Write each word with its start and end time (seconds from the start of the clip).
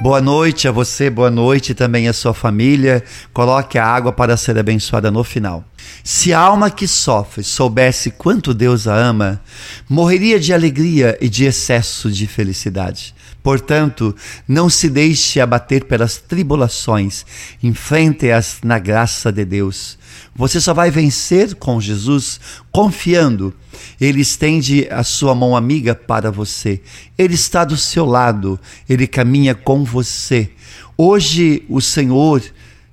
Boa 0.00 0.18
noite 0.18 0.66
a 0.66 0.72
você, 0.72 1.10
boa 1.10 1.30
noite 1.30 1.74
também 1.74 2.08
à 2.08 2.14
sua 2.14 2.32
família. 2.32 3.04
Coloque 3.34 3.76
a 3.76 3.84
água 3.84 4.10
para 4.10 4.34
ser 4.34 4.58
abençoada 4.58 5.10
no 5.10 5.22
final. 5.22 5.62
Se 6.02 6.32
a 6.32 6.40
alma 6.40 6.70
que 6.70 6.88
sofre 6.88 7.44
soubesse 7.44 8.10
quanto 8.10 8.54
Deus 8.54 8.88
a 8.88 8.94
ama, 8.94 9.42
morreria 9.86 10.40
de 10.40 10.54
alegria 10.54 11.18
e 11.20 11.28
de 11.28 11.44
excesso 11.44 12.10
de 12.10 12.26
felicidade. 12.26 13.14
Portanto, 13.42 14.14
não 14.48 14.70
se 14.70 14.88
deixe 14.88 15.40
abater 15.40 15.84
pelas 15.84 16.16
tribulações, 16.16 17.24
enfrente-as 17.62 18.60
na 18.62 18.78
graça 18.78 19.30
de 19.30 19.44
Deus. 19.44 19.98
Você 20.34 20.60
só 20.60 20.74
vai 20.74 20.90
vencer 20.90 21.54
com 21.54 21.80
Jesus 21.80 22.40
confiando. 22.70 23.54
Ele 24.00 24.20
estende 24.20 24.86
a 24.90 25.02
sua 25.02 25.34
mão 25.34 25.56
amiga 25.56 25.94
para 25.94 26.30
você. 26.30 26.80
Ele 27.16 27.34
está 27.34 27.64
do 27.64 27.76
seu 27.76 28.04
lado. 28.04 28.58
Ele 28.88 29.06
caminha 29.06 29.54
com 29.54 29.84
você. 29.90 30.50
Hoje 30.96 31.64
o 31.68 31.80
Senhor 31.80 32.42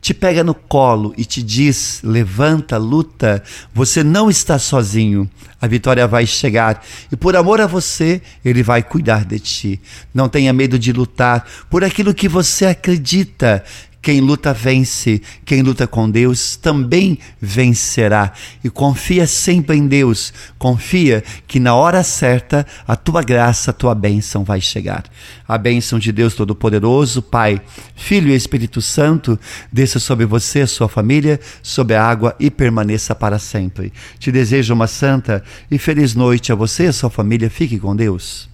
te 0.00 0.12
pega 0.12 0.42
no 0.42 0.54
colo 0.54 1.14
e 1.16 1.24
te 1.24 1.42
diz: 1.42 2.00
levanta, 2.02 2.76
luta, 2.76 3.42
você 3.72 4.02
não 4.02 4.28
está 4.28 4.58
sozinho, 4.58 5.30
a 5.60 5.66
vitória 5.66 6.06
vai 6.06 6.26
chegar 6.26 6.84
e 7.10 7.16
por 7.16 7.36
amor 7.36 7.60
a 7.60 7.66
você, 7.66 8.20
ele 8.44 8.62
vai 8.62 8.82
cuidar 8.82 9.24
de 9.24 9.38
ti. 9.38 9.80
Não 10.12 10.28
tenha 10.28 10.52
medo 10.52 10.78
de 10.78 10.92
lutar 10.92 11.46
por 11.70 11.84
aquilo 11.84 12.12
que 12.12 12.28
você 12.28 12.66
acredita 12.66 13.64
quem 14.02 14.20
luta 14.20 14.52
vence, 14.52 15.22
quem 15.44 15.62
luta 15.62 15.86
com 15.86 16.10
Deus 16.10 16.56
também 16.56 17.20
vencerá. 17.40 18.32
E 18.62 18.68
confia 18.68 19.28
sempre 19.28 19.76
em 19.76 19.86
Deus, 19.86 20.32
confia 20.58 21.22
que 21.46 21.60
na 21.60 21.76
hora 21.76 22.02
certa 22.02 22.66
a 22.86 22.96
tua 22.96 23.22
graça, 23.22 23.70
a 23.70 23.74
tua 23.74 23.94
bênção 23.94 24.42
vai 24.42 24.60
chegar. 24.60 25.04
A 25.46 25.56
bênção 25.56 26.00
de 26.00 26.10
Deus 26.10 26.34
Todo-Poderoso, 26.34 27.22
Pai, 27.22 27.62
Filho 27.94 28.30
e 28.30 28.34
Espírito 28.34 28.82
Santo, 28.82 29.38
desça 29.72 30.00
sobre 30.00 30.26
você, 30.26 30.66
sua 30.66 30.88
família, 30.88 31.38
sobre 31.62 31.94
a 31.94 32.04
água 32.04 32.34
e 32.40 32.50
permaneça 32.50 33.14
para 33.14 33.38
sempre. 33.38 33.92
Te 34.18 34.32
desejo 34.32 34.74
uma 34.74 34.88
santa 34.88 35.44
e 35.70 35.78
feliz 35.78 36.16
noite 36.16 36.50
a 36.50 36.56
você 36.56 36.88
e 36.88 36.92
sua 36.92 37.08
família. 37.08 37.48
Fique 37.48 37.78
com 37.78 37.94
Deus. 37.94 38.50